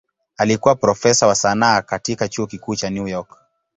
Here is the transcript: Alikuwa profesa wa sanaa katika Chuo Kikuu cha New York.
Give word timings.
Alikuwa 0.37 0.75
profesa 0.75 1.27
wa 1.27 1.35
sanaa 1.35 1.81
katika 1.81 2.27
Chuo 2.27 2.47
Kikuu 2.47 2.75
cha 2.75 2.89
New 2.89 3.07
York. 3.07 3.37